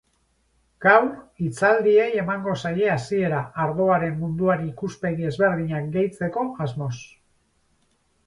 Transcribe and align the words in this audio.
Gaur, 0.83 1.03
hitzaldieiemango 1.47 2.55
zaie 2.61 2.87
hasiera 2.93 3.41
ardoaren 3.65 4.17
munduari 4.23 4.65
ikuspegi 4.71 5.29
ezberdinak 5.33 5.91
gehitzeko 5.97 6.47
asmoz. 6.67 6.93